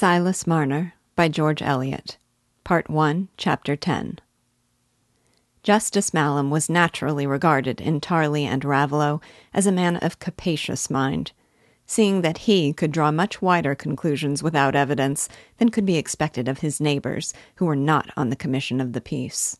[0.00, 2.16] Silas Marner by George Eliot.
[2.64, 4.18] Part 1, Chapter 10.
[5.62, 9.20] Justice Malam was naturally regarded in Tarley and Raveloe
[9.52, 11.32] as a man of capacious mind,
[11.84, 15.28] seeing that he could draw much wider conclusions without evidence
[15.58, 19.02] than could be expected of his neighbors who were not on the commission of the
[19.02, 19.58] peace.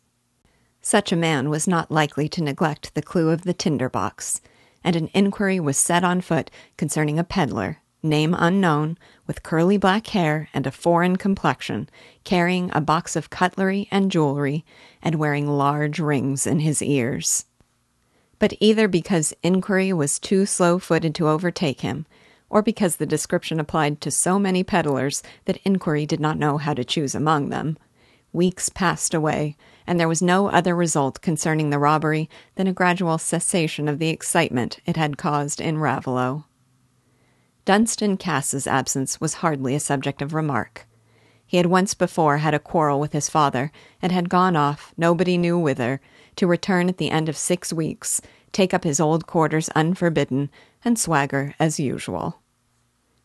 [0.81, 4.41] Such a man was not likely to neglect the clue of the tinder box,
[4.83, 8.97] and an inquiry was set on foot concerning a peddler name unknown,
[9.27, 11.89] with curly black hair and a foreign complexion,
[12.25, 14.65] carrying a box of cutlery and jewelry,
[15.03, 17.45] and wearing large rings in his ears.
[18.39, 22.07] But either because inquiry was too slow footed to overtake him,
[22.49, 26.75] or because the description applied to so many peddlers that inquiry did not know how
[26.75, 27.79] to choose among them,
[28.33, 29.57] weeks passed away,
[29.87, 34.09] and there was no other result concerning the robbery than a gradual cessation of the
[34.09, 36.45] excitement it had caused in Raveloe.
[37.65, 40.87] Dunstan Cass's absence was hardly a subject of remark.
[41.47, 45.37] He had once before had a quarrel with his father, and had gone off, nobody
[45.37, 46.01] knew whither,
[46.37, 48.21] to return at the end of six weeks,
[48.53, 50.49] take up his old quarters unforbidden,
[50.85, 52.41] and swagger as usual.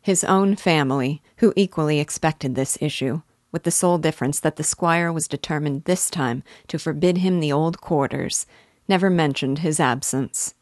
[0.02, 5.14] His own family, who equally expected this issue, with the sole difference that the squire
[5.14, 8.48] was determined this time to forbid him the old quarters,
[8.88, 10.55] never mentioned his absence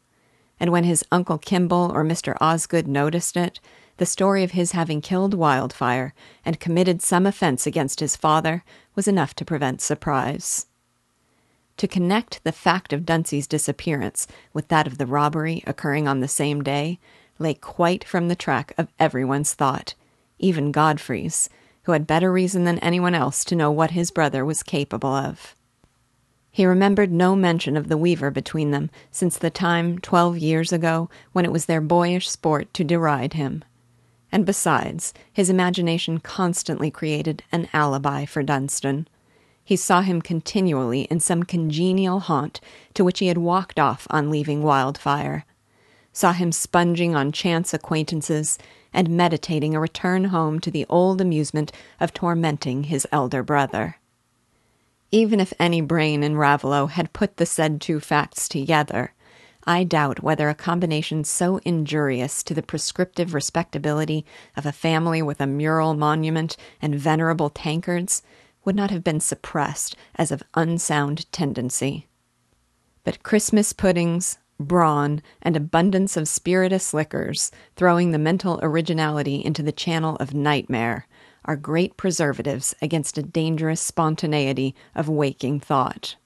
[0.64, 2.38] and when his Uncle Kimball or Mr.
[2.40, 3.60] Osgood noticed it,
[3.98, 9.06] the story of his having killed Wildfire and committed some offense against his father was
[9.06, 10.64] enough to prevent surprise.
[11.76, 16.28] To connect the fact of Dunsey's disappearance with that of the robbery occurring on the
[16.28, 16.98] same day
[17.38, 19.92] lay quite from the track of everyone's thought,
[20.38, 21.50] even Godfrey's,
[21.82, 25.54] who had better reason than anyone else to know what his brother was capable of.
[26.54, 31.10] He remembered no mention of the weaver between them since the time, twelve years ago,
[31.32, 33.64] when it was their boyish sport to deride him.
[34.30, 39.08] And besides, his imagination constantly created an alibi for Dunstan.
[39.64, 42.60] He saw him continually in some congenial haunt
[42.94, 45.44] to which he had walked off on leaving Wildfire,
[46.12, 48.60] saw him sponging on chance acquaintances
[48.92, 53.96] and meditating a return home to the old amusement of tormenting his elder brother.
[55.14, 59.14] Even if any brain in Raveloe had put the said two facts together,
[59.62, 64.26] I doubt whether a combination so injurious to the prescriptive respectability
[64.56, 68.24] of a family with a mural monument and venerable tankards
[68.64, 72.08] would not have been suppressed as of unsound tendency.
[73.04, 79.70] But Christmas puddings, brawn, and abundance of spirituous liquors, throwing the mental originality into the
[79.70, 81.06] channel of nightmare,
[81.44, 86.16] are great preservatives against a dangerous spontaneity of waking thought.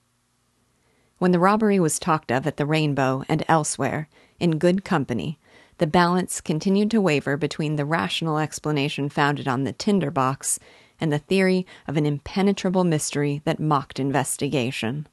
[1.18, 4.08] When the robbery was talked of at the Rainbow and elsewhere,
[4.38, 5.38] in good company,
[5.78, 10.58] the balance continued to waver between the rational explanation founded on the tinder box
[11.00, 15.08] and the theory of an impenetrable mystery that mocked investigation.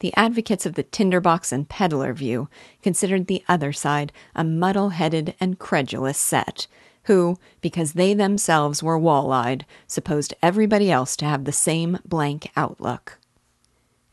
[0.00, 2.48] The advocates of the tinderbox and peddler view
[2.82, 6.66] considered the other side a muddle headed and credulous set
[7.06, 12.50] who, because they themselves were wall eyed, supposed everybody else to have the same blank
[12.56, 13.18] outlook.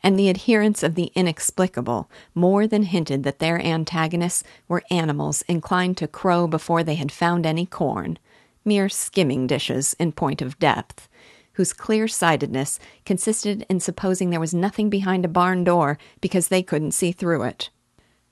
[0.02, 5.98] And the adherents of the inexplicable more than hinted that their antagonists were animals inclined
[5.98, 8.20] to crow before they had found any corn,
[8.66, 11.08] mere skimming dishes in point of depth,
[11.54, 16.62] whose clear sightedness consisted in supposing there was nothing behind a barn door because they
[16.62, 17.70] couldn't see through it.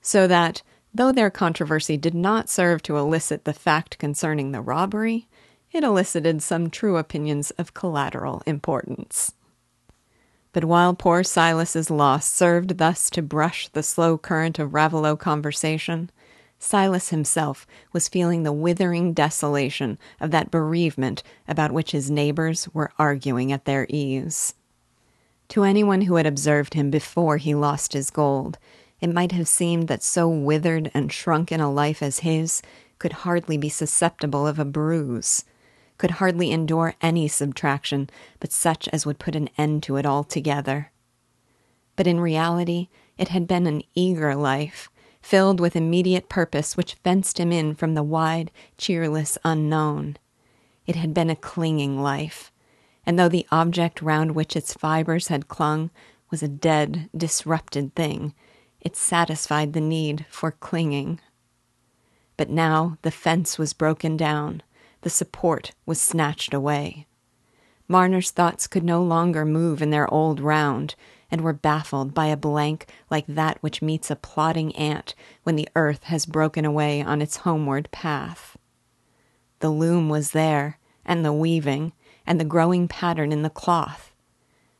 [0.02, 0.62] So that,
[0.94, 5.26] Though their controversy did not serve to elicit the fact concerning the robbery,
[5.72, 9.32] it elicited some true opinions of collateral importance.
[10.52, 16.10] But while poor Silas's loss served thus to brush the slow current of Raveloe conversation,
[16.58, 22.92] Silas himself was feeling the withering desolation of that bereavement about which his neighbors were
[22.98, 24.54] arguing at their ease.
[25.48, 28.58] To anyone who had observed him before he lost his gold,
[29.02, 32.62] it might have seemed that so withered and shrunken a life as his
[33.00, 35.44] could hardly be susceptible of a bruise,
[35.98, 40.92] could hardly endure any subtraction but such as would put an end to it altogether.
[41.96, 42.88] But in reality,
[43.18, 44.88] it had been an eager life,
[45.20, 50.16] filled with immediate purpose which fenced him in from the wide, cheerless unknown.
[50.86, 52.52] It had been a clinging life,
[53.04, 55.90] and though the object round which its fibers had clung
[56.30, 58.32] was a dead, disrupted thing,
[58.82, 61.20] it satisfied the need for clinging.
[62.36, 64.62] But now the fence was broken down,
[65.00, 67.06] the support was snatched away.
[67.88, 70.94] Marner's thoughts could no longer move in their old round,
[71.30, 75.14] and were baffled by a blank like that which meets a plodding ant
[75.44, 78.56] when the earth has broken away on its homeward path.
[79.60, 81.92] The loom was there, and the weaving,
[82.26, 84.12] and the growing pattern in the cloth.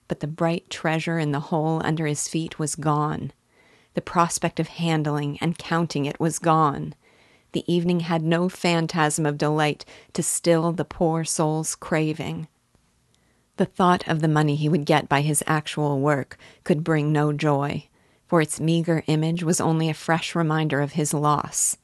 [0.08, 3.32] But the bright treasure in the hole under his feet was gone.
[3.94, 6.94] The prospect of handling and counting it was gone.
[7.52, 9.84] The evening had no phantasm of delight
[10.14, 12.48] to still the poor soul's craving.
[13.58, 17.34] The thought of the money he would get by his actual work could bring no
[17.34, 17.88] joy,
[18.26, 21.76] for its meager image was only a fresh reminder of his loss.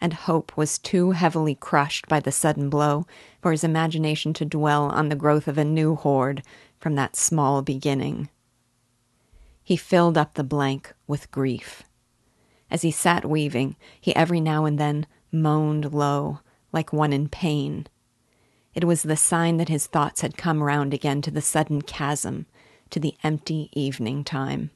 [0.00, 3.06] And hope was too heavily crushed by the sudden blow
[3.42, 6.42] for his imagination to dwell on the growth of a new hoard
[6.80, 8.30] from that small beginning.
[9.66, 11.82] He filled up the blank with grief.
[12.70, 16.38] As he sat weaving, he every now and then moaned low,
[16.72, 17.88] like one in pain.
[18.76, 22.46] It was the sign that his thoughts had come round again to the sudden chasm,
[22.90, 24.70] to the empty evening time.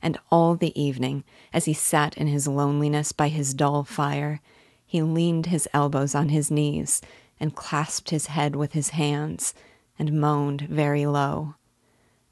[0.00, 4.40] And all the evening, as he sat in his loneliness by his dull fire,
[4.86, 7.02] he leaned his elbows on his knees
[7.40, 9.52] and clasped his head with his hands
[9.98, 11.56] and moaned very low,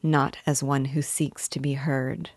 [0.02, 2.30] not as one who seeks to be heard.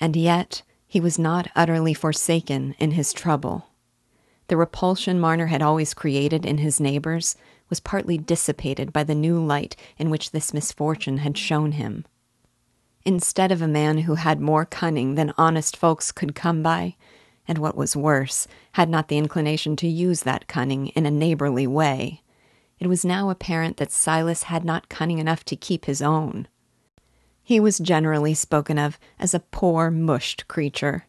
[0.00, 3.68] And yet, he was not utterly forsaken in his trouble.
[4.48, 7.36] The repulsion Marner had always created in his neighbors
[7.68, 12.04] was partly dissipated by the new light in which this misfortune had shown him.
[13.04, 16.96] Instead of a man who had more cunning than honest folks could come by,
[17.48, 21.66] and what was worse, had not the inclination to use that cunning in a neighborly
[21.66, 22.22] way,
[22.78, 26.46] it was now apparent that Silas had not cunning enough to keep his own.
[27.48, 31.06] He was generally spoken of as a poor, mushed creature,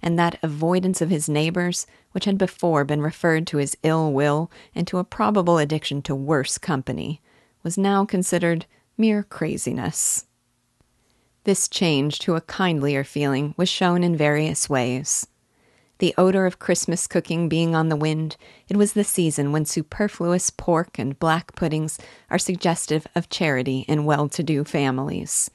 [0.00, 4.48] and that avoidance of his neighbors, which had before been referred to his ill will
[4.76, 7.20] and to a probable addiction to worse company,
[7.64, 8.64] was now considered
[8.96, 10.26] mere craziness.
[11.42, 15.26] This change to a kindlier feeling was shown in various ways.
[15.98, 18.36] The odor of Christmas cooking being on the wind,
[18.68, 21.98] it was the season when superfluous pork and black puddings
[22.30, 25.50] are suggestive of charity in well to do families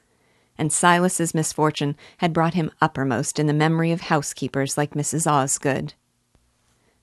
[0.57, 5.29] and Silas's misfortune had brought him uppermost in the memory of housekeepers like Mrs.
[5.29, 5.93] Osgood.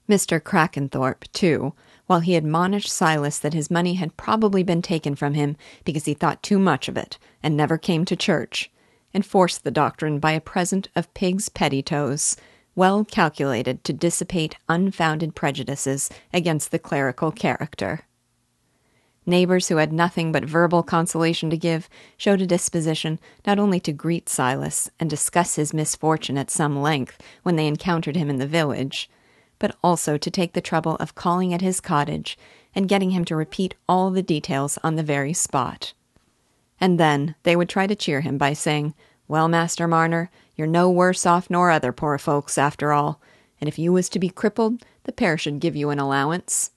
[0.09, 0.41] Mr.
[0.41, 1.73] Crackenthorpe, too,
[2.07, 6.15] while he admonished Silas that his money had probably been taken from him because he
[6.15, 8.71] thought too much of it and never came to church,
[9.15, 12.37] enforced the doctrine by a present of pig's pettitoes,
[12.75, 18.01] well calculated to dissipate unfounded prejudices against the clerical character.
[19.27, 23.93] Neighbors who had nothing but verbal consolation to give showed a disposition not only to
[23.93, 28.47] greet Silas and discuss his misfortune at some length when they encountered him in the
[28.47, 29.09] village,
[29.59, 32.37] but also to take the trouble of calling at his cottage
[32.75, 35.95] and getting him to repeat all the details on the very spot.
[36.81, 38.95] And then they would try to cheer him by saying,
[39.27, 43.21] Well, Master Marner, you're no worse off nor other poor folks after all,
[43.59, 46.73] and if you was to be crippled, the parish should give you an allowance.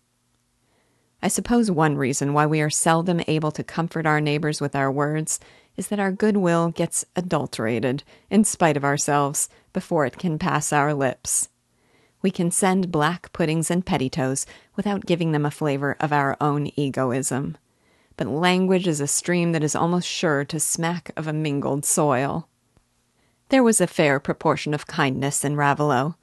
[1.22, 4.92] I suppose one reason why we are seldom able to comfort our neighbors with our
[4.92, 5.40] words
[5.76, 10.94] is that our goodwill gets adulterated, in spite of ourselves, before it can pass our
[10.94, 11.50] lips.
[12.22, 16.72] We can send black puddings and pettitoes without giving them a flavor of our own
[16.76, 17.58] egoism.
[18.16, 22.48] But language is a stream that is almost sure to smack of a mingled soil.
[23.50, 26.16] There was a fair proportion of kindness in Raveloe,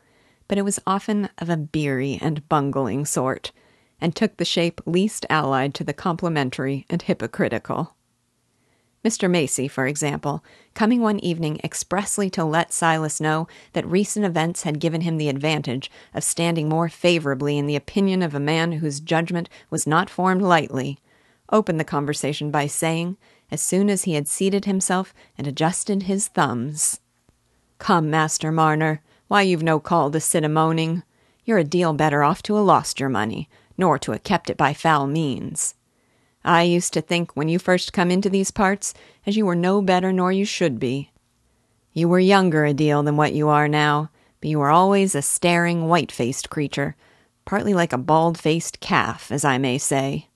[0.47, 3.53] but it was often of a beery and bungling sort
[4.01, 7.95] and took the shape least allied to the complimentary and hypocritical.
[9.05, 9.31] Mr.
[9.31, 10.43] Macy, for example,
[10.73, 15.29] coming one evening expressly to let Silas know that recent events had given him the
[15.29, 20.09] advantage of standing more favorably in the opinion of a man whose judgment was not
[20.09, 20.99] formed lightly,
[21.53, 23.19] opened the conversation by saying,
[23.51, 27.01] as soon as he had seated himself and adjusted his thumbs,
[27.79, 31.03] Come, Master Marner, why you've no call to sit a moaning.
[31.45, 34.57] You're a deal better off to a lost your money, nor to have kept it
[34.57, 35.75] by foul means.
[36.45, 38.93] I used to think when you first come into these parts
[39.27, 41.11] as you were no better nor you should be.
[41.93, 45.23] You were younger a deal than what you are now, but you were always a
[45.23, 46.97] staring, white faced creature,
[47.45, 50.29] partly like a bald faced calf, as I may say.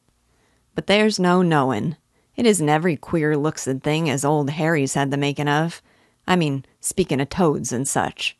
[0.74, 1.96] But there's no knowin'.
[2.36, 5.82] It isn't every queer looksed thing as old Harry's had the makin' of.
[6.26, 8.36] I mean, speakin' o' toads and such.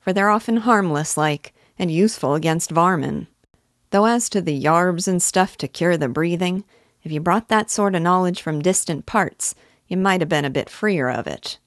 [0.00, 3.28] For they're often harmless like, and useful against varmin.
[3.90, 6.64] Though as to the yarbs and stuff to cure the breathing,
[7.02, 9.54] if you brought that sort of knowledge from distant parts,
[9.86, 11.58] you might have been a bit freer of it.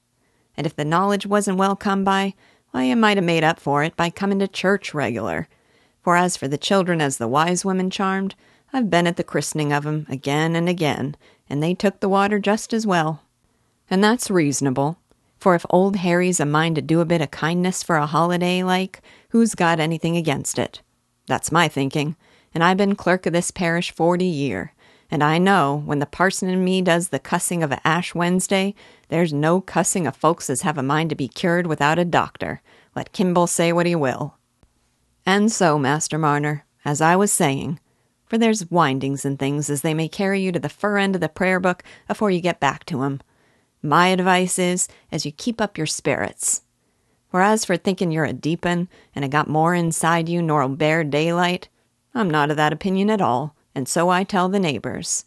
[0.56, 2.34] And if the knowledge wasn't well come by,
[2.72, 5.48] why, you might have made up for it by coming to church regular.
[6.02, 8.34] For as for the children as the wise women charmed,
[8.72, 11.16] I've been at the christening of 'em again and again,
[11.48, 13.22] and they took the water just as well.
[13.90, 14.98] And that's reasonable,
[15.38, 18.62] for if old Harry's a mind to do a bit of kindness for a holiday,
[18.62, 20.82] like, who's got anything against it?
[21.30, 22.16] That's my thinking,
[22.52, 24.72] and I've been clerk of this parish forty year,
[25.12, 28.74] and I know when the parson and me does the cussing of a Ash Wednesday,
[29.10, 32.62] there's no cussing of folks as have a mind to be cured without a doctor,
[32.96, 34.38] let Kimball say what he will.
[35.24, 37.78] And so, Master Marner, as I was saying,
[38.26, 41.20] for there's windings and things as they may carry you to the fur end of
[41.20, 43.20] the prayer book afore you get back to 'em.
[43.84, 46.62] My advice is as you keep up your spirits.
[47.30, 51.04] Whereas for thinking you're a deep un and a got more inside you nor'll bear
[51.04, 51.68] daylight,
[52.14, 55.24] I'm not of that opinion at all, and so I tell the neighbors.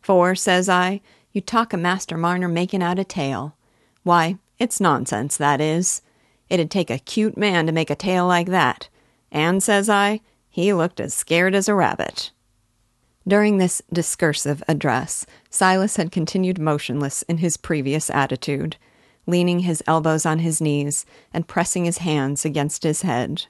[0.00, 1.00] For, says I,
[1.32, 3.56] you talk of Master Marner making out a tale.
[4.02, 6.02] Why, it's nonsense, that is.
[6.50, 8.88] It'd take a cute man to make a tale like that.
[9.30, 12.30] And, says I, he looked as scared as a rabbit.
[13.26, 18.76] During this discursive address, Silas had continued motionless in his previous attitude,
[19.28, 23.46] leaning his elbows on his knees and pressing his hands against his head.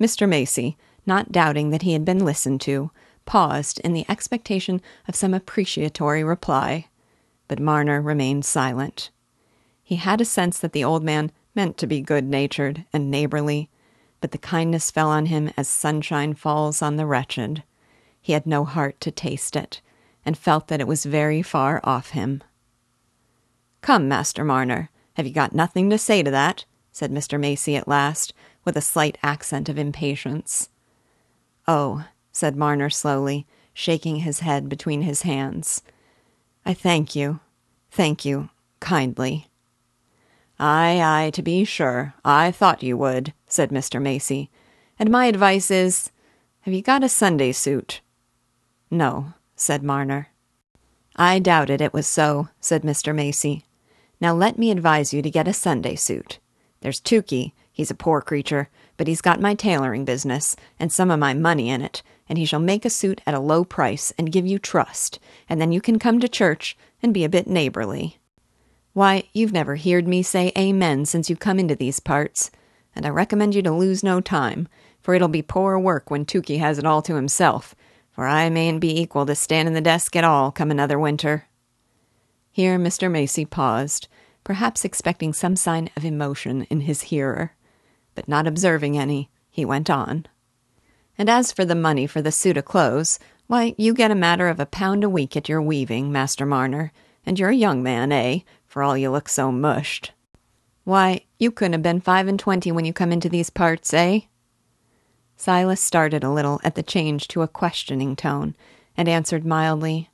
[0.00, 0.26] Mr.
[0.26, 2.90] Macy, not doubting that he had been listened to,
[3.26, 6.86] paused in the expectation of some appreciatory reply,
[7.48, 9.10] but Marner remained silent.
[9.82, 13.68] He had a sense that the old man meant to be good natured and neighborly,
[14.20, 17.64] but the kindness fell on him as sunshine falls on the wretched.
[18.20, 19.80] He had no heart to taste it,
[20.24, 22.42] and felt that it was very far off him.
[23.84, 26.64] Come, Master Marner, have you got nothing to say to that?
[26.90, 27.38] said Mr.
[27.38, 28.32] Macy at last,
[28.64, 30.70] with a slight accent of impatience.
[31.68, 35.82] Oh, said Marner slowly, shaking his head between his hands.
[36.64, 37.40] I thank you,
[37.90, 38.48] thank you,
[38.80, 39.48] kindly.
[40.58, 42.14] Aye, aye, to be sure.
[42.24, 44.00] I thought you would, said Mr.
[44.00, 44.48] Macy.
[44.98, 46.10] And my advice is
[46.62, 48.00] have you got a Sunday suit?
[48.90, 50.28] No, said Marner.
[51.16, 53.14] I doubted it was so, said Mr.
[53.14, 53.66] Macy.
[54.24, 56.38] Now let me advise you to get a Sunday suit.
[56.80, 61.18] There's Tookey, he's a poor creature, but he's got my tailoring business, and some of
[61.18, 64.32] my money in it, and he shall make a suit at a low price and
[64.32, 68.16] give you trust, and then you can come to church and be a bit neighborly.
[68.94, 72.50] Why, you've never heard me say amen since you come into these parts,
[72.96, 74.68] and I recommend you to lose no time,
[75.02, 77.74] for it'll be poor work when Tookey has it all to himself,
[78.10, 81.44] for I mayn't be equal to stand in the desk at all come another winter.
[82.50, 83.10] Here Mr.
[83.10, 84.08] Macy paused,
[84.44, 87.54] perhaps expecting some sign of emotion in his hearer,
[88.14, 90.26] but not observing any, he went on.
[91.16, 94.48] And as for the money for the suit of clothes, why, you get a matter
[94.48, 96.92] of a pound a week at your weaving, Master Marner,
[97.26, 100.12] and you're a young man, eh, for all you look so mushed.
[100.84, 104.20] Why, you couldn't have been five and twenty when you come into these parts, eh?
[105.36, 108.54] Silas started a little at the change to a questioning tone,
[108.96, 110.10] and answered mildly,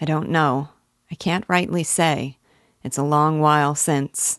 [0.00, 0.68] I don't know.
[1.10, 2.38] I can't rightly say.
[2.84, 4.38] It's a long while since.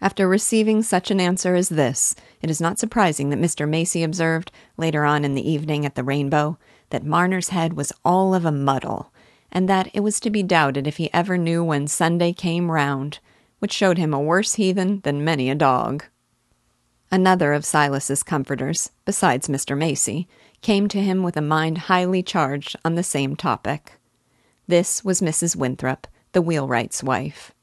[0.00, 3.66] After receiving such an answer as this, it is not surprising that Mr.
[3.66, 6.58] Macy observed, later on in the evening at the Rainbow,
[6.90, 9.10] that Marner's head was all of a muddle,
[9.50, 13.20] and that it was to be doubted if he ever knew when Sunday came round,
[13.58, 16.04] which showed him a worse heathen than many a dog.
[17.10, 19.78] Another of Silas's comforters, besides Mr.
[19.78, 20.28] Macy,
[20.60, 23.98] came to him with a mind highly charged on the same topic.
[24.66, 25.56] This was Mrs.
[25.56, 27.54] Winthrop, the wheelwright's wife.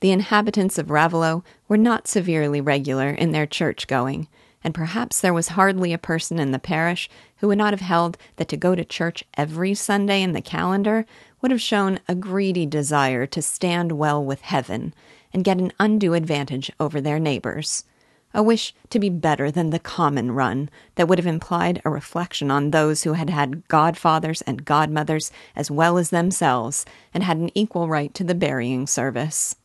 [0.00, 4.28] The inhabitants of Raveloe were not severely regular in their church going,
[4.62, 8.18] and perhaps there was hardly a person in the parish who would not have held
[8.36, 11.06] that to go to church every Sunday in the calendar
[11.40, 14.92] would have shown a greedy desire to stand well with heaven
[15.32, 17.84] and get an undue advantage over their neighbors
[18.34, 22.50] a wish to be better than the common run that would have implied a reflection
[22.50, 27.50] on those who had had godfathers and godmothers as well as themselves and had an
[27.54, 29.56] equal right to the burying service.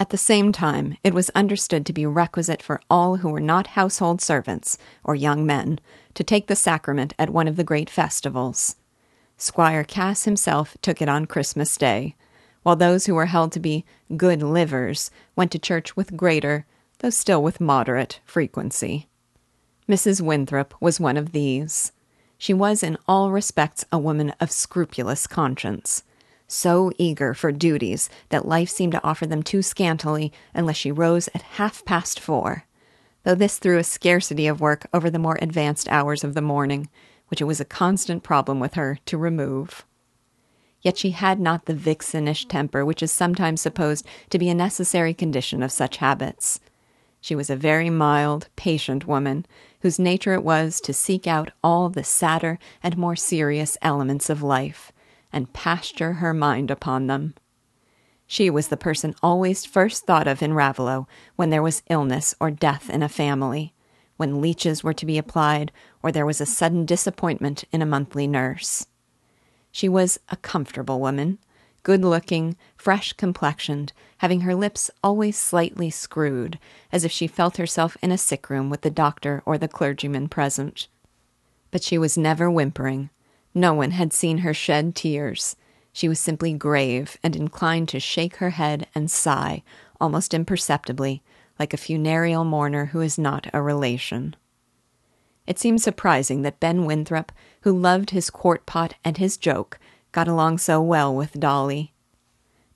[0.00, 3.68] At the same time, it was understood to be requisite for all who were not
[3.68, 5.78] household servants or young men
[6.14, 8.74] to take the sacrament at one of the great festivals.
[9.36, 12.16] Squire Cass himself took it on Christmas Day,
[12.64, 13.84] while those who were held to be
[14.16, 16.66] good livers went to church with greater
[17.04, 19.10] though still with moderate frequency.
[19.86, 20.22] Mrs.
[20.22, 21.92] Winthrop was one of these.
[22.38, 26.02] She was in all respects a woman of scrupulous conscience,
[26.48, 31.28] so eager for duties that life seemed to offer them too scantily unless she rose
[31.34, 32.64] at half past four,
[33.24, 36.88] though this threw a scarcity of work over the more advanced hours of the morning,
[37.28, 39.84] which it was a constant problem with her to remove.
[40.80, 45.12] Yet she had not the vixenish temper which is sometimes supposed to be a necessary
[45.12, 46.60] condition of such habits.
[47.24, 49.46] She was a very mild, patient woman,
[49.80, 54.42] whose nature it was to seek out all the sadder and more serious elements of
[54.42, 54.92] life,
[55.32, 57.32] and pasture her mind upon them.
[58.26, 62.50] She was the person always first thought of in Raveloe when there was illness or
[62.50, 63.72] death in a family,
[64.18, 68.26] when leeches were to be applied, or there was a sudden disappointment in a monthly
[68.26, 68.86] nurse.
[69.72, 71.38] She was a comfortable woman,
[71.84, 76.58] good looking, fresh complexioned, having her lips always slightly screwed,
[76.90, 80.28] as if she felt herself in a sick room with the doctor or the clergyman
[80.28, 80.88] present.
[81.70, 83.10] But she was never whimpering.
[83.54, 85.54] No one had seen her shed tears.
[85.92, 89.62] She was simply grave and inclined to shake her head and sigh,
[90.00, 91.22] almost imperceptibly,
[91.58, 94.34] like a funereal mourner who is not a relation.
[95.46, 99.78] It seems surprising that Ben Winthrop, who loved his quart pot and his joke,
[100.14, 101.92] got along so well with Dolly.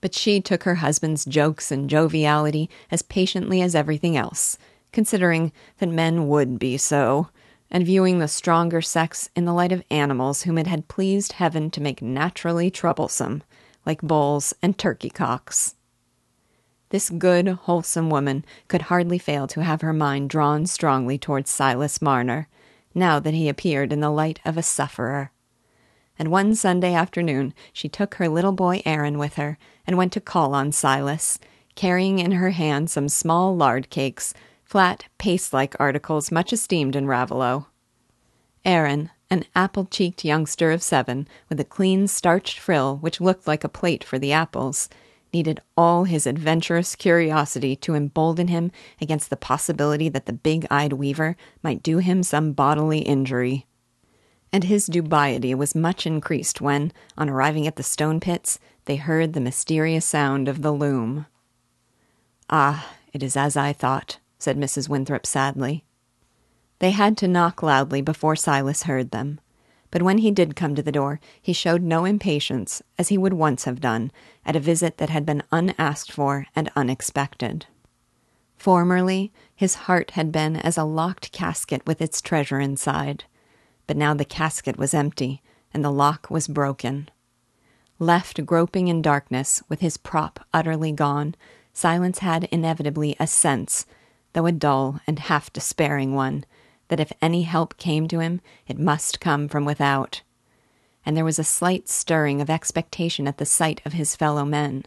[0.01, 4.59] But she took her husband's jokes and joviality as patiently as everything else,
[4.93, 7.29] considering that men would be so,
[7.71, 11.71] and viewing the stronger sex in the light of animals whom it had pleased heaven
[11.71, 13.45] to make naturally troublesome,
[13.87, 15.77] like bulls and turkey cocks.
[16.89, 22.03] This good, wholesome woman could hardly fail to have her mind drawn strongly towards Silas
[22.03, 22.49] Marner,
[22.97, 25.31] now that he appeared in the light of a sufferer.
[26.19, 29.57] And one Sunday afternoon she took her little boy Aaron with her
[29.87, 31.39] and went to call on Silas,
[31.75, 34.35] carrying in her hand some small lard cakes,
[34.65, 37.67] flat, paste like articles much esteemed in Raveloe.
[38.65, 43.63] Aaron, an apple cheeked youngster of seven, with a clean starched frill which looked like
[43.63, 44.89] a plate for the apples,
[45.33, 50.95] needed all his adventurous curiosity to embolden him against the possibility that the big eyed
[50.95, 53.67] weaver might do him some bodily injury.
[54.53, 59.33] And his dubiety was much increased when, on arriving at the stone pits, they heard
[59.33, 61.27] the mysterious sound of the loom.
[62.49, 64.89] Ah, it is as I thought, said Mrs.
[64.89, 65.85] Winthrop sadly.
[66.79, 69.41] They had to knock loudly before Silas heard them
[69.91, 73.33] but when he did come to the door, he showed no impatience, as he would
[73.33, 74.11] once have done,
[74.45, 77.67] at a visit that had been unasked for and unexpected.
[78.57, 83.25] Formerly, his heart had been as a locked casket with its treasure inside,
[83.89, 85.43] but now the casket was empty,
[85.75, 87.11] and the lock was broken.
[87.99, 91.35] Left groping in darkness, with his prop utterly gone,
[91.73, 93.87] Silas had inevitably a sense,
[94.35, 96.45] though a dull and half despairing one,
[96.89, 100.23] that if any help came to him, it must come from without.
[101.05, 104.85] And there was a slight stirring of expectation at the sight of his fellow men,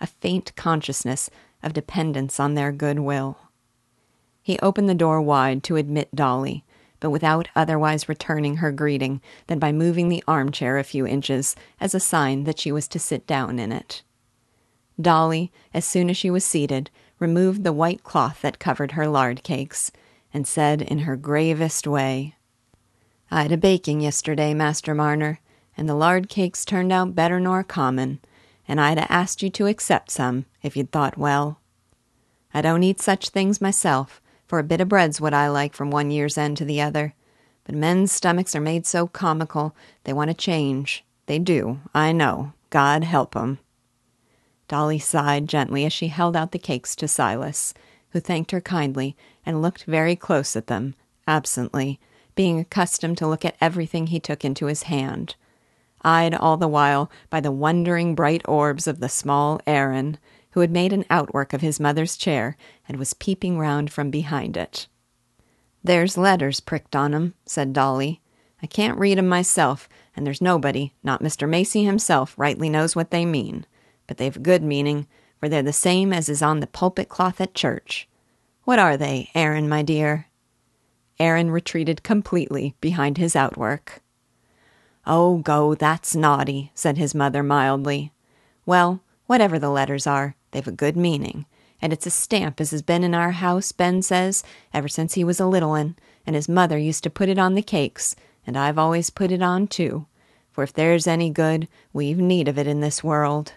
[0.00, 1.30] a faint consciousness
[1.62, 3.38] of dependence on their good will.
[4.42, 6.64] He opened the door wide to admit Dolly,
[7.02, 11.96] but without otherwise returning her greeting than by moving the armchair a few inches as
[11.96, 14.04] a sign that she was to sit down in it.
[15.00, 19.42] Dolly, as soon as she was seated, removed the white cloth that covered her lard
[19.42, 19.90] cakes
[20.32, 22.36] and said in her gravest way,
[23.32, 25.40] I'd a baking yesterday, Master Marner,
[25.76, 28.20] and the lard cakes turned out better nor common,
[28.68, 31.58] and I'd a asked you to accept some, if you'd thought well.
[32.54, 34.21] I don't eat such things myself,
[34.52, 37.14] for a bit of bread's what I like from one year's end to the other.
[37.64, 41.06] But men's stomachs are made so comical, they want to change.
[41.24, 42.52] They do, I know.
[42.68, 43.60] God help 'em.
[44.68, 47.72] Dolly sighed gently as she held out the cakes to Silas,
[48.10, 51.98] who thanked her kindly and looked very close at them, absently,
[52.34, 55.34] being accustomed to look at everything he took into his hand,
[56.04, 60.18] eyed all the while by the wondering bright orbs of the small Aaron,
[60.52, 62.56] who had made an outwork of his mother's chair
[62.88, 64.86] and was peeping round from behind it.
[65.84, 68.20] There's letters pricked on 'em," said Dolly.
[68.62, 71.48] I can't read 'em myself, and there's nobody, not Mr.
[71.48, 73.66] Macy himself, rightly knows what they mean.
[74.06, 75.06] But they've good meaning,
[75.40, 78.08] for they're the same as is on the pulpit cloth at church.
[78.64, 80.26] What are they, Aaron, my dear?
[81.18, 84.02] Aaron retreated completely behind his outwork.
[85.04, 88.12] Oh, go, that's naughty, said his mother mildly.
[88.64, 91.46] Well, whatever the letters are, they've a good meaning,
[91.80, 95.24] and it's a stamp as has been in our house, Ben says, ever since he
[95.24, 98.14] was a little un, and his mother used to put it on the cakes,
[98.46, 100.06] and I've always put it on too,
[100.50, 103.54] for if there's any good, we've need of it in this world.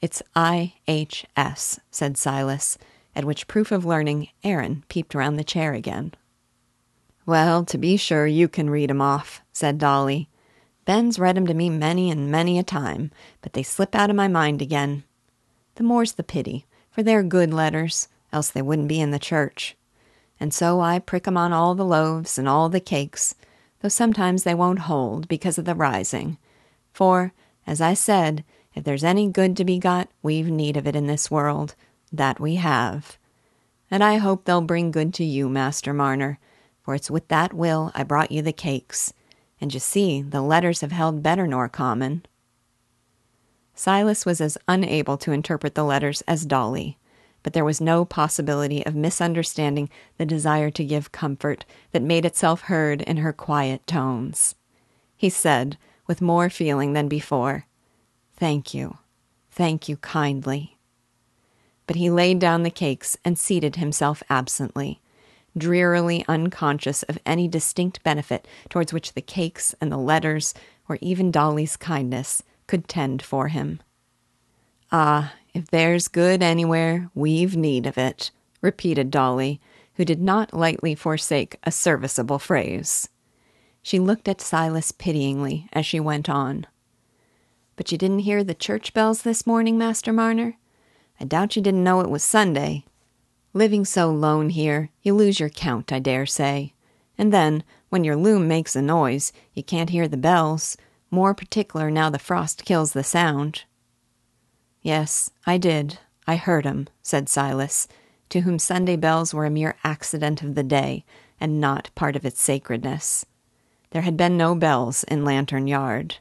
[0.00, 2.76] It's I.H.S., said Silas,
[3.16, 6.12] at which proof of learning Aaron peeped round the chair again.
[7.24, 10.28] Well, to be sure, you can read 'em off, said Dolly.
[10.84, 14.16] Ben's read 'em to me many and many a time, but they slip out of
[14.16, 15.04] my mind again.
[15.76, 19.76] The more's the pity, for they're good letters, else they wouldn't be in the church.
[20.38, 23.34] And so I prick 'em on all the loaves and all the cakes,
[23.80, 26.38] though sometimes they won't hold because of the rising.
[26.92, 27.32] For,
[27.66, 31.06] as I said, if there's any good to be got, we've need of it in
[31.06, 31.74] this world.
[32.12, 33.18] That we have.
[33.90, 36.38] And I hope they'll bring good to you, Master Marner,
[36.82, 39.12] for it's with that will I brought you the cakes.
[39.60, 42.24] And you see, the letters have held better nor common.
[43.74, 46.98] Silas was as unable to interpret the letters as Dolly,
[47.42, 52.62] but there was no possibility of misunderstanding the desire to give comfort that made itself
[52.62, 54.54] heard in her quiet tones.
[55.16, 57.66] He said, with more feeling than before,
[58.36, 58.98] Thank you.
[59.50, 60.76] Thank you kindly.
[61.86, 65.00] But he laid down the cakes and seated himself absently,
[65.56, 70.52] drearily unconscious of any distinct benefit towards which the cakes and the letters,
[70.88, 73.80] or even Dolly's kindness, could tend for him.
[74.90, 79.60] Ah, if there's good anywhere, we've need of it, repeated Dolly,
[79.94, 83.08] who did not lightly forsake a serviceable phrase.
[83.82, 86.66] She looked at Silas pityingly as she went on.
[87.76, 90.56] But you didn't hear the church bells this morning, Master Marner?
[91.20, 92.84] I doubt you didn't know it was Sunday.
[93.52, 96.74] Living so lone here, you lose your count, I dare say.
[97.16, 100.76] And then, when your loom makes a noise, you can't hear the bells,
[101.10, 103.64] more particular now the frost kills the sound.
[104.82, 105.98] Yes, I did.
[106.26, 107.88] I heard 'em, said Silas,
[108.30, 111.04] to whom Sunday bells were a mere accident of the day,
[111.40, 113.26] and not part of its sacredness.
[113.90, 116.16] There had been no bells in Lantern Yard.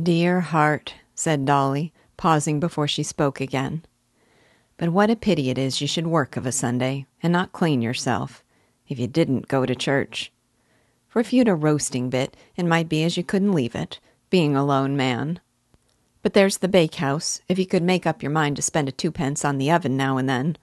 [0.00, 3.84] Dear heart, said Dolly, pausing before she spoke again.
[4.76, 7.82] But what a pity it is you should work of a Sunday, and not clean
[7.82, 8.44] yourself,
[8.86, 10.30] if you didn't go to church.
[11.14, 13.98] You'd a roasting bit, it might be as you couldn't leave it,
[14.30, 15.40] being a lone man.
[16.22, 19.44] But there's the bakehouse, if you could make up your mind to spend a twopence
[19.44, 20.56] on the oven now and then.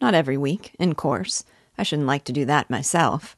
[0.00, 1.44] Not every week, in course.
[1.78, 3.36] I shouldn't like to do that myself.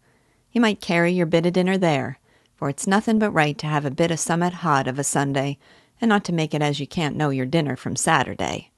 [0.51, 2.19] You might carry your bit o' dinner there,
[2.57, 5.59] for it's nothing but right to have a bit o' summat hot of a Sunday,
[6.01, 8.71] and not to make it as you can't know your dinner from Saturday.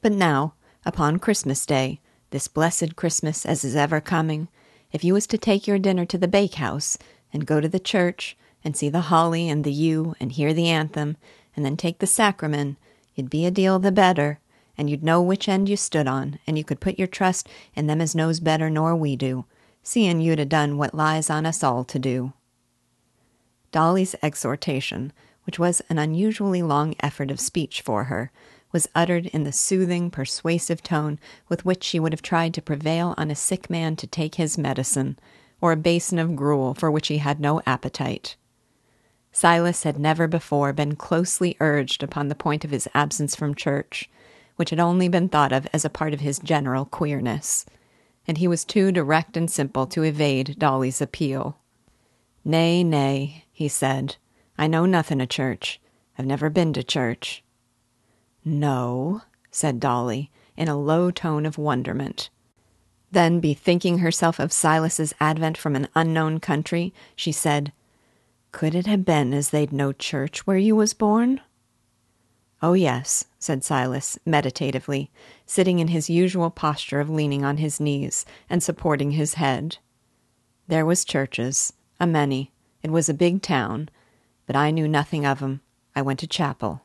[0.00, 4.48] But now, upon Christmas Day, this blessed Christmas as is ever coming,
[4.90, 6.96] if you was to take your dinner to the bakehouse,
[7.32, 10.68] and go to the church, and see the holly and the yew, and hear the
[10.68, 11.16] anthem,
[11.54, 12.76] and then take the sacrament,
[13.14, 14.40] you'd be a deal the better,
[14.76, 17.86] and you'd know which end you stood on, and you could put your trust in
[17.86, 19.44] them as knows better nor we do,
[19.82, 22.32] seein' you'd a done what lies on us all to do.
[23.72, 25.12] Dolly's exhortation,
[25.44, 28.30] which was an unusually long effort of speech for her,
[28.70, 33.14] was uttered in the soothing, persuasive tone with which she would have tried to prevail
[33.16, 35.18] on a sick man to take his medicine,
[35.60, 38.36] or a basin of gruel for which he had no appetite.
[39.32, 44.08] Silas had never before been closely urged upon the point of his absence from church,
[44.56, 47.64] which had only been thought of as a part of his general queerness,
[48.26, 51.58] and he was too direct and simple to evade Dolly's appeal.
[52.44, 54.16] Nay, nay, he said,
[54.56, 55.80] I know nothing of church.
[56.18, 57.44] I've never been to church.
[58.44, 62.30] No, said Dolly, in a low tone of wonderment.
[63.10, 67.72] Then, bethinking herself of Silas's advent from an unknown country, she said,
[68.50, 71.40] could it have been as they'd no church where you was born?
[72.62, 75.10] Oh, yes, said Silas, meditatively,
[75.46, 79.78] sitting in his usual posture of leaning on his knees and supporting his head.
[80.66, 82.52] There was churches, a many.
[82.82, 83.90] It was a big town,
[84.46, 85.60] but I knew nothing of 'em.
[85.94, 86.82] I went to chapel.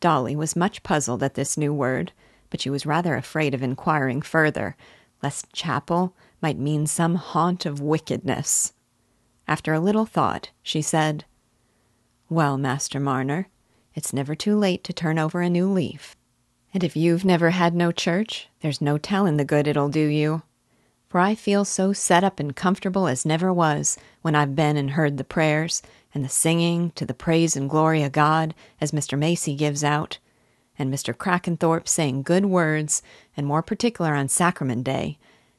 [0.00, 2.12] Dolly was much puzzled at this new word,
[2.52, 4.76] but she was rather afraid of inquiring further,
[5.22, 8.74] lest chapel might mean some haunt of wickedness.
[9.48, 11.24] After a little thought, she said,
[12.28, 13.48] Well, Master Marner,
[13.94, 16.14] it's never too late to turn over a new leaf.
[16.74, 20.42] And if you've never had no church, there's no tellin' the good it'll do you.
[21.08, 24.90] For I feel so set up and comfortable as never was when I've been and
[24.90, 25.80] heard the prayers
[26.12, 29.18] and the singing to the praise and glory o' God as Mr.
[29.18, 30.18] Macy gives out,
[30.82, 31.14] and Mr.
[31.14, 33.02] Crackenthorpe saying good words,
[33.34, 35.16] and more particular on Sacrament Day.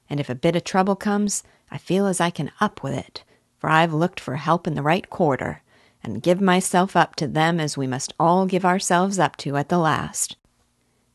[0.07, 3.23] And if a bit of trouble comes, I feel as I can up with it
[3.63, 5.61] for I've looked for help in the right quarter,
[6.03, 9.69] and give myself up to them as we must all give ourselves up to at
[9.69, 10.35] the last.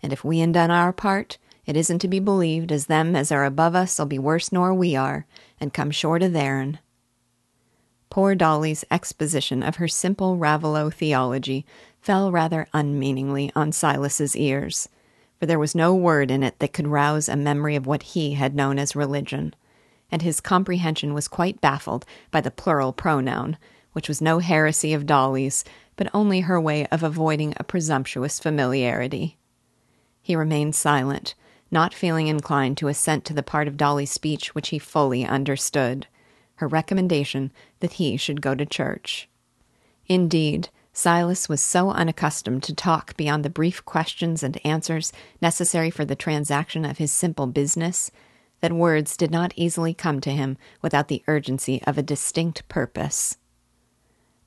[0.03, 3.31] And if we han done our part, it isn't to be believed as them as
[3.31, 5.27] are above us'll be worse nor we are,
[5.61, 6.79] and come short o' theirn.
[8.09, 11.67] Poor Dolly's exposition of her simple Raveloe theology
[12.09, 14.89] fell rather unmeaningly on Silas's ears,
[15.39, 18.33] for there was no word in it that could rouse a memory of what he
[18.33, 19.55] had known as religion
[20.11, 23.59] and his comprehension was quite baffled by the plural pronoun,
[23.93, 25.67] which was no heresy of Dolly's,
[25.97, 29.37] but only her way of avoiding a presumptuous familiarity.
[30.23, 31.35] He remained silent,
[31.71, 36.07] not feeling inclined to assent to the part of Dolly's speech which he fully understood
[36.55, 39.29] her recommendation that he should go to church.
[40.07, 46.05] Indeed, Silas was so unaccustomed to talk beyond the brief questions and answers necessary for
[46.05, 48.11] the transaction of his simple business
[48.63, 53.37] that words did not easily come to him without the urgency of a distinct purpose.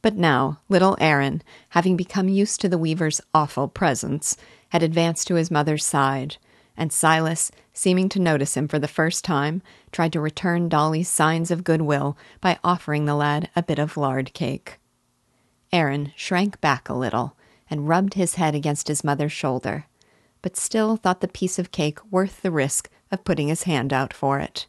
[0.02, 4.36] But now, little Aaron, having become used to the weaver's awful presence,
[4.72, 6.36] had advanced to his mother's side,
[6.76, 9.62] and Silas, seeming to notice him for the first time,
[9.94, 14.34] tried to return Dolly's signs of goodwill by offering the lad a bit of lard
[14.34, 14.81] cake.
[15.74, 17.36] Aaron shrank back a little
[17.70, 19.86] and rubbed his head against his mother's shoulder,
[20.42, 24.14] but still thought the piece of cake worth the risk of putting his hand out
[24.14, 24.68] for it.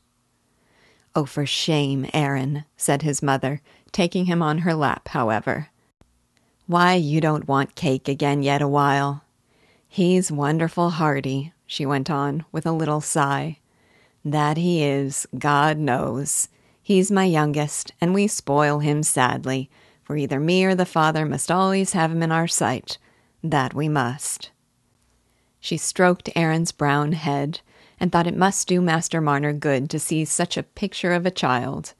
[1.15, 3.61] Oh, for shame, Aaron, said his mother,
[3.91, 5.69] taking him on her lap, however.
[6.67, 9.25] Why, you don't want cake again yet awhile.
[9.89, 13.59] He's wonderful hearty, she went on with a little sigh.
[14.25, 16.49] That he is, God knows.
[16.81, 19.69] He's my youngest, and we spoil him sadly,
[20.13, 22.99] for either me or the father must always have him in our sight.
[23.43, 24.51] That we must.
[25.59, 27.63] She stroked Aaron's brown head,
[27.99, 31.31] and thought it must do Master Marner good to see such a picture of a
[31.31, 31.95] child.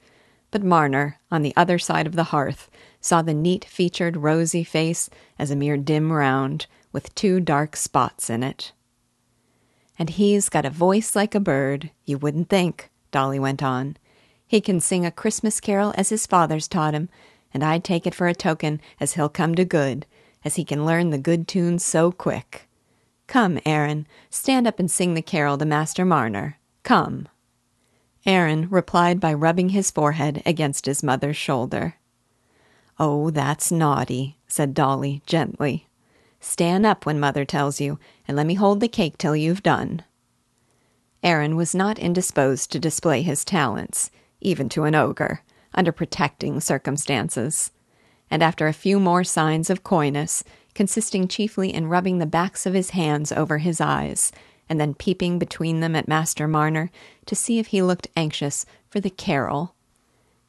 [0.51, 2.69] But Marner, on the other side of the hearth,
[3.01, 8.29] saw the neat featured rosy face as a mere dim round, with two dark spots
[8.29, 8.73] in it.
[9.97, 13.97] And he's got a voice like a bird, you wouldn't think, Dolly went on.
[14.45, 17.09] He can sing a Christmas carol as his father's taught him,
[17.53, 20.05] and I take it for a token as he'll come to good,
[20.43, 22.67] as he can learn the good tunes so quick.
[23.27, 26.57] Come, Aaron, stand up and sing the carol to Master Marner.
[26.83, 27.27] Come.
[28.25, 31.95] Aaron replied by rubbing his forehead against his mother's shoulder.
[32.99, 35.87] Oh, that's naughty, said Dolly gently.
[36.39, 40.03] Stand up when mother tells you, and let me hold the cake till you've done.
[41.23, 44.11] Aaron was not indisposed to display his talents,
[44.41, 45.41] even to an ogre,
[45.73, 47.71] under protecting circumstances.
[48.29, 52.73] And after a few more signs of coyness, consisting chiefly in rubbing the backs of
[52.73, 54.31] his hands over his eyes,
[54.69, 56.89] and then peeping between them at Master Marner
[57.25, 59.75] to see if he looked anxious for the carol,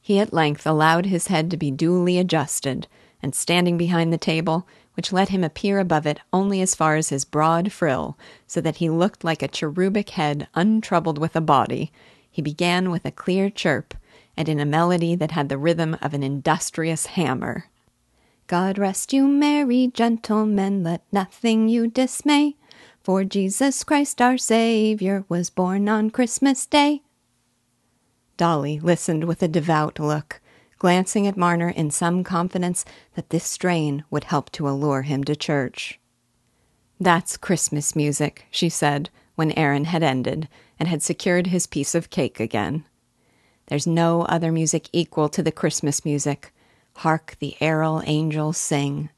[0.00, 2.86] he at length allowed his head to be duly adjusted,
[3.22, 7.08] and standing behind the table, which let him appear above it only as far as
[7.08, 11.90] his broad frill, so that he looked like a cherubic head untroubled with a body,
[12.30, 13.94] he began with a clear chirp,
[14.36, 17.66] and in a melody that had the rhythm of an industrious hammer.
[18.46, 22.56] God rest you, merry gentlemen, let nothing you dismay,
[23.02, 27.02] for Jesus Christ our Saviour was born on Christmas Day.
[28.36, 30.40] Dolly listened with a devout look
[30.84, 35.34] glancing at Marner in some confidence that this strain would help to allure him to
[35.34, 35.98] church.
[37.00, 40.46] That's Christmas music, she said, when Aaron had ended
[40.78, 42.84] and had secured his piece of cake again.
[43.66, 46.52] There's no other music equal to the Christmas music.
[46.96, 49.10] Hark the errol angels sing.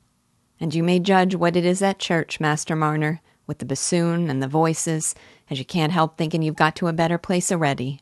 [0.61, 4.43] And you may judge what it is at church, Master Marner, with the bassoon and
[4.43, 5.15] the voices,
[5.51, 8.01] as you can't help thinking you've got to a better place already.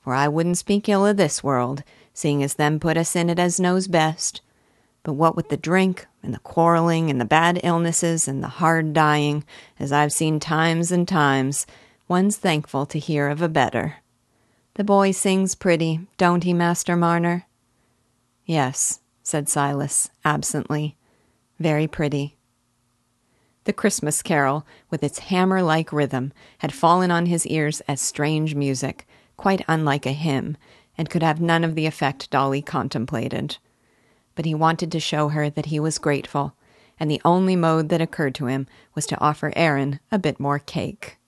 [0.00, 1.82] For I wouldn't speak ill of this world,
[2.14, 4.40] seeing as them put us in it as knows best.
[5.02, 8.92] But what with the drink and the quarreling and the bad illnesses and the hard
[8.92, 9.44] dying,
[9.78, 11.66] as I've seen times and times,
[12.08, 13.96] one's thankful to hear of a better.
[14.74, 17.46] The boy sings pretty, don't he, Master Marner?
[18.46, 20.96] Yes, said Silas, absently.
[21.58, 22.36] Very pretty.
[23.64, 28.54] The Christmas carol, with its hammer like rhythm, had fallen on his ears as strange
[28.54, 30.56] music, quite unlike a hymn,
[30.96, 33.58] and could have none of the effect Dolly contemplated.
[34.34, 36.54] But he wanted to show her that he was grateful,
[36.98, 40.58] and the only mode that occurred to him was to offer Aaron a bit more
[40.58, 41.18] cake.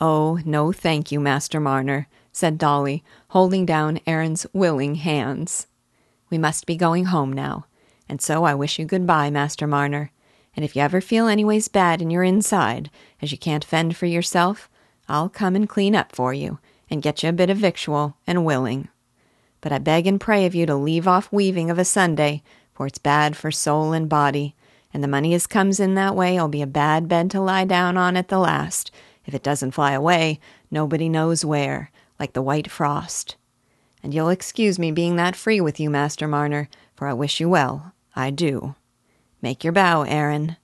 [0.00, 5.66] Oh, no, thank you, Master Marner, said Dolly, holding down Aaron's willing hands.
[6.30, 7.66] We must be going home now,
[8.08, 10.10] and so I wish you good bye, Master Marner.
[10.56, 12.90] And if you ever feel anyways bad in your inside,
[13.20, 14.68] as you can't fend for yourself,
[15.08, 16.58] I'll come and clean up for you,
[16.90, 18.88] and get you a bit of victual and willing.
[19.60, 22.42] But I beg and pray of you to leave off weaving of a Sunday,
[22.74, 24.54] for it's bad for soul and body,
[24.92, 27.96] and the money as comes in that way'll be a bad bed to lie down
[27.96, 28.90] on at the last.
[29.24, 30.40] If it doesn't fly away,
[30.70, 31.90] nobody knows where,
[32.22, 33.36] like the white frost.
[34.02, 37.48] And you'll excuse me being that free with you, Master Marner, for I wish you
[37.50, 37.92] well.
[38.16, 38.76] I do.
[39.42, 40.56] Make your bow, Aaron.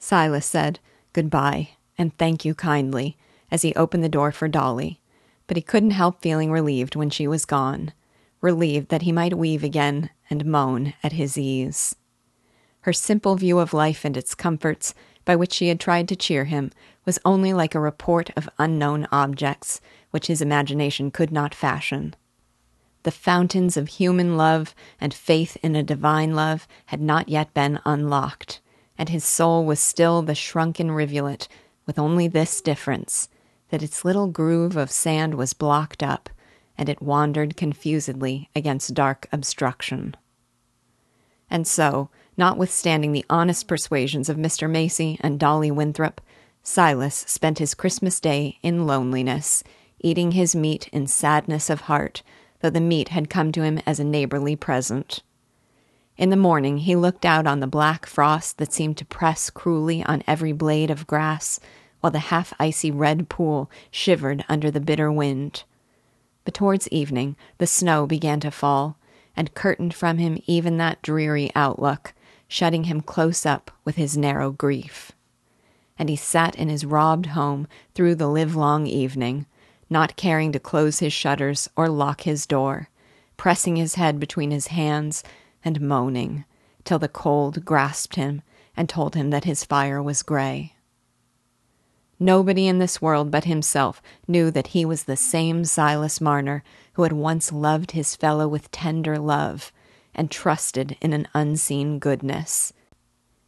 [0.00, 0.80] Silas said,
[1.12, 3.16] Goodbye, and thank you kindly,
[3.50, 5.00] as he opened the door for Dolly
[5.48, 7.92] but he couldn't help feeling relieved when she was gone,
[8.40, 11.96] relieved that he might weave again and moan at his ease.
[12.82, 16.44] Her simple view of life and its comforts, by which she had tried to cheer
[16.44, 16.70] him,
[17.04, 22.14] was only like a report of unknown objects, which his imagination could not fashion.
[23.02, 27.80] The fountains of human love and faith in a divine love had not yet been
[27.84, 28.60] unlocked,
[28.96, 31.48] and his soul was still the shrunken rivulet,
[31.86, 33.28] with only this difference
[33.70, 36.28] that its little groove of sand was blocked up,
[36.76, 40.16] and it wandered confusedly against dark obstruction.
[41.50, 44.70] And so, notwithstanding the honest persuasions of Mr.
[44.70, 46.20] Macy and Dolly Winthrop,
[46.62, 49.64] Silas spent his Christmas day in loneliness,
[50.00, 52.22] eating his meat in sadness of heart,
[52.60, 55.22] though the meat had come to him as a neighborly present.
[56.16, 60.02] In the morning he looked out on the black frost that seemed to press cruelly
[60.02, 61.60] on every blade of grass,
[62.00, 65.62] while the half icy red pool shivered under the bitter wind.
[66.44, 68.96] But towards evening the snow began to fall,
[69.36, 72.14] and curtained from him even that dreary outlook,
[72.48, 75.12] shutting him close up with his narrow grief.
[75.96, 79.46] And he sat in his robbed home through the livelong evening,
[79.90, 82.88] not caring to close his shutters or lock his door,
[83.36, 85.22] pressing his head between his hands
[85.64, 86.44] and moaning,
[86.84, 88.42] till the cold grasped him
[88.76, 90.74] and told him that his fire was gray.
[92.20, 97.04] Nobody in this world but himself knew that he was the same Silas Marner who
[97.04, 99.72] had once loved his fellow with tender love
[100.14, 102.72] and trusted in an unseen goodness.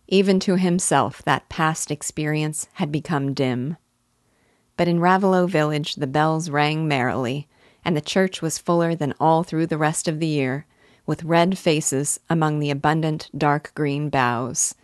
[0.07, 3.77] Even to himself, that past experience had become dim.
[4.81, 7.47] But in Raveloe village, the bells rang merrily,
[7.85, 10.65] and the church was fuller than all through the rest of the year,
[11.05, 14.75] with red faces among the abundant dark green boughs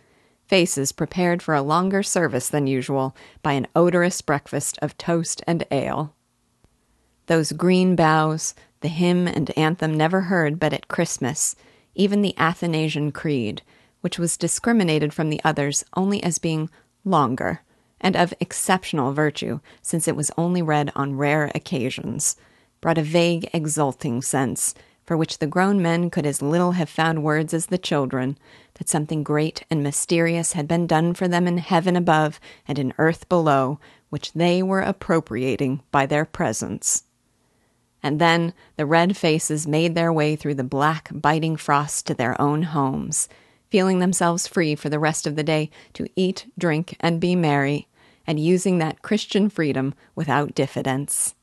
[0.45, 5.65] faces prepared for a longer service than usual by an odorous breakfast of toast and
[5.71, 6.13] ale.
[7.25, 11.55] Those green boughs, the hymn and anthem never heard but at Christmas,
[11.95, 13.63] even the Athanasian Creed,
[14.01, 16.69] which was discriminated from the others only as being
[17.03, 17.61] longer
[17.99, 22.35] and of exceptional virtue, since it was only read on rare occasions,
[22.81, 24.73] brought a vague, exulting sense,
[25.05, 28.37] for which the grown men could as little have found words as the children,
[28.75, 32.93] that something great and mysterious had been done for them in heaven above and in
[32.97, 33.79] earth below,
[34.09, 37.03] which they were appropriating by their presence.
[38.03, 42.39] And then the red faces made their way through the black, biting frost to their
[42.39, 43.27] own homes,
[43.69, 47.87] feeling themselves free for the rest of the day to eat, drink, and be merry,
[48.25, 51.35] and using that Christian freedom without diffidence.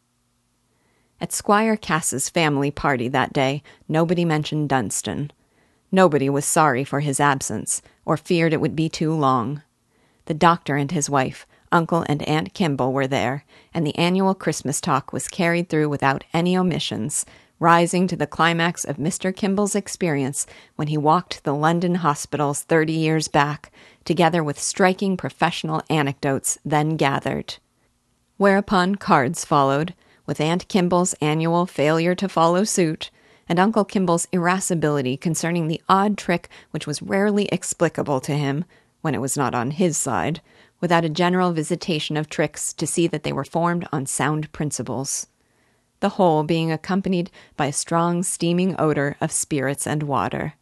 [1.21, 5.31] At Squire Cass's family party that day, nobody mentioned Dunstan
[5.95, 9.63] Nobody was sorry for his absence, or feared it would be too long.
[10.25, 14.81] The doctor and his wife, Uncle and Aunt Kimball, were there, and the annual Christmas
[14.81, 17.25] talk was carried through without any omissions,
[17.59, 19.35] rising to the climax of Mr.
[19.35, 23.71] Kimball's experience when he walked the London hospitals thirty years back,
[24.05, 27.57] together with striking professional anecdotes then gathered.
[28.37, 29.95] Whereupon cards followed,
[30.27, 33.11] with Aunt Kimball's annual failure to follow suit,
[33.49, 38.65] and Uncle Kimball's irascibility concerning the odd trick which was rarely explicable to him,
[39.03, 40.41] when it was not on his side,
[40.81, 45.27] without a general visitation of tricks to see that they were formed on sound principles.
[46.05, 50.53] The whole being accompanied by a strong steaming odor of spirits and water.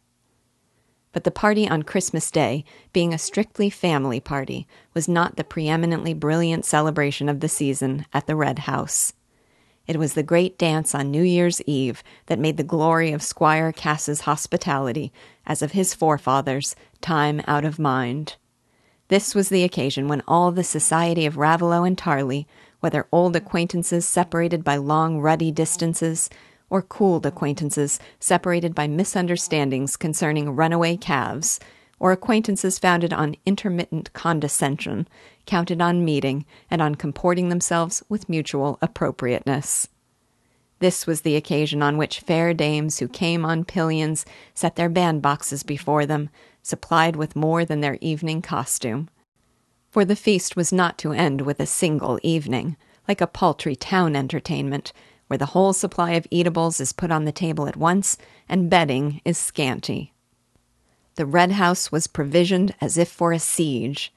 [1.11, 6.13] But the party on Christmas Day, being a strictly family party, was not the preeminently
[6.13, 9.11] brilliant celebration of the season at the Red House.
[9.85, 13.73] It was the great dance on New Year's Eve that made the glory of Squire
[13.73, 15.11] Cass's hospitality,
[15.45, 18.37] as of his forefathers, time out of mind.
[19.09, 22.45] This was the occasion when all the society of Raveloe and Tarley,
[22.83, 26.29] whether old acquaintances separated by long ruddy distances,
[26.69, 31.61] or cooled acquaintances separated by misunderstandings concerning runaway calves,
[31.97, 35.07] or acquaintances founded on intermittent condescension,
[35.45, 39.87] counted on meeting and on comporting themselves with mutual appropriateness.
[40.79, 45.65] This was the occasion on which fair dames who came on pillions set their bandboxes
[45.65, 46.29] before them,
[46.61, 49.07] supplied with more than their evening costume.
[49.93, 52.77] For the feast was not to end with a single evening,
[53.07, 54.91] like a paltry town entertainment,
[55.27, 58.17] where the whole supply of eatables is put on the table at once
[58.49, 60.11] and bedding is scanty.
[61.13, 64.11] The Red House was provisioned as if for a siege,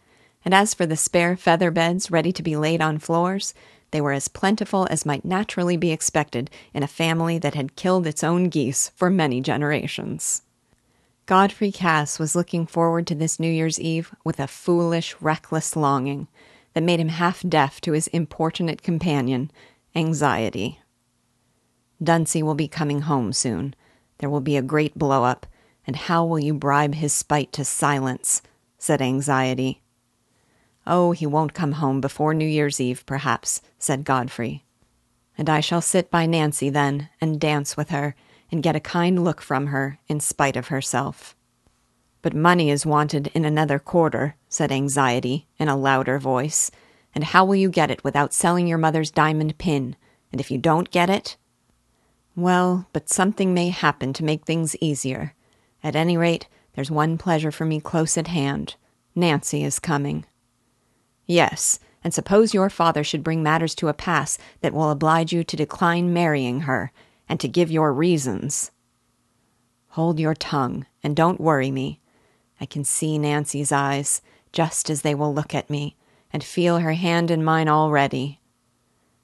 [0.46, 3.52] and as for the spare feather beds ready to be laid on floors,
[3.90, 8.06] they were as plentiful as might naturally be expected in a family that had killed
[8.06, 10.40] its own geese for many generations.
[11.26, 16.28] Godfrey Cass was looking forward to this New Year's Eve with a foolish, reckless longing
[16.72, 19.50] that made him half deaf to his importunate companion,
[19.96, 20.78] anxiety.
[22.00, 23.74] Dunsey will be coming home soon.
[24.18, 25.46] There will be a great blow up,
[25.84, 28.40] and how will you bribe his spite to silence?
[28.78, 29.82] said Anxiety.
[30.86, 34.64] Oh, he won't come home before New Year's Eve, perhaps, said Godfrey.
[35.36, 38.14] And I shall sit by Nancy then, and dance with her,
[38.50, 41.34] and get a kind look from her, in spite of herself.
[42.22, 46.70] But money is wanted in another quarter, said Anxiety, in a louder voice.
[47.14, 49.96] And how will you get it without selling your mother's diamond pin?
[50.32, 51.36] And if you don't get it?
[52.34, 55.34] Well, but something may happen to make things easier.
[55.82, 58.76] At any rate, there's one pleasure for me close at hand.
[59.14, 60.26] Nancy is coming.
[61.26, 65.42] Yes, and suppose your father should bring matters to a pass that will oblige you
[65.42, 66.92] to decline marrying her,
[67.28, 68.70] and to give your reasons.
[69.90, 72.00] Hold your tongue, and don't worry me.
[72.60, 74.22] I can see Nancy's eyes,
[74.52, 75.96] just as they will look at me,
[76.32, 78.40] and feel her hand in mine already.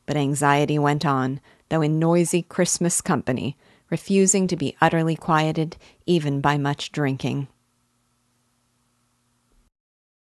[0.06, 3.56] But anxiety went on, though in noisy Christmas company,
[3.90, 5.76] refusing to be utterly quieted
[6.06, 7.48] even by much drinking.